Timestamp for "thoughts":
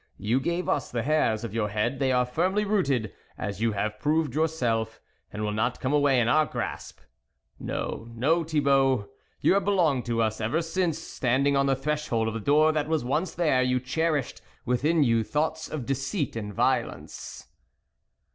15.23-15.69